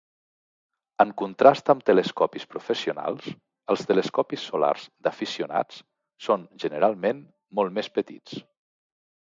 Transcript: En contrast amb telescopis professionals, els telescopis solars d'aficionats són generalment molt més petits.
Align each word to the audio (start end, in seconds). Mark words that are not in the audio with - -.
En 1.03 1.11
contrast 1.21 1.67
amb 1.73 1.85
telescopis 1.89 2.47
professionals, 2.53 3.27
els 3.75 3.85
telescopis 3.93 4.49
solars 4.53 4.89
d'aficionats 5.09 5.85
són 6.31 6.51
generalment 6.67 7.23
molt 7.61 7.79
més 7.81 7.97
petits. 8.01 8.45